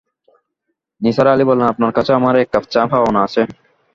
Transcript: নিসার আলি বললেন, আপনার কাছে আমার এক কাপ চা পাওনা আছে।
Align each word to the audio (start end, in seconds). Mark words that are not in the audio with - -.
নিসার 1.01 1.27
আলি 1.27 1.43
বললেন, 1.49 1.67
আপনার 1.69 1.91
কাছে 1.97 2.11
আমার 2.19 2.33
এক 2.37 2.49
কাপ 2.53 2.63
চা 2.73 2.81
পাওনা 2.91 3.19
আছে। 3.27 3.41